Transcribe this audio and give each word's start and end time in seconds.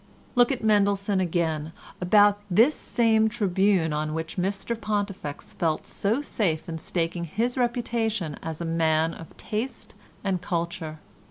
Look 0.33 0.51
at 0.51 0.63
Mendelssohn 0.63 1.19
again 1.19 1.73
about 2.01 2.41
this 2.49 2.73
same 2.73 3.29
Tribune 3.29 3.93
on 3.93 4.15
which 4.15 4.35
Mr 4.35 4.73
Pontifex 4.75 5.53
felt 5.53 5.85
so 5.85 6.23
safe 6.23 6.67
in 6.67 6.79
staking 6.79 7.25
his 7.25 7.55
reputation 7.55 8.35
as 8.41 8.59
a 8.61 8.65
man 8.65 9.13
of 9.13 9.37
taste 9.37 9.93
and 10.23 10.41
culture. 10.41 10.97